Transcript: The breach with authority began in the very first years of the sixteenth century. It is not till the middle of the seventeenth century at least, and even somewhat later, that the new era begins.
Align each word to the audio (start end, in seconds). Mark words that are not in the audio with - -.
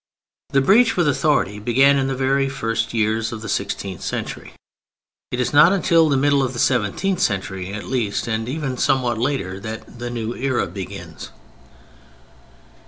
The 0.49 0.61
breach 0.61 0.97
with 0.97 1.07
authority 1.07 1.59
began 1.59 1.99
in 1.99 2.07
the 2.07 2.15
very 2.15 2.49
first 2.49 2.91
years 2.91 3.31
of 3.31 3.43
the 3.43 3.47
sixteenth 3.47 4.01
century. 4.01 4.53
It 5.29 5.39
is 5.39 5.53
not 5.53 5.83
till 5.83 6.09
the 6.09 6.17
middle 6.17 6.41
of 6.41 6.53
the 6.53 6.57
seventeenth 6.57 7.19
century 7.19 7.71
at 7.71 7.83
least, 7.85 8.27
and 8.27 8.49
even 8.49 8.77
somewhat 8.77 9.19
later, 9.19 9.59
that 9.59 9.99
the 9.99 10.09
new 10.09 10.33
era 10.33 10.65
begins. 10.65 11.29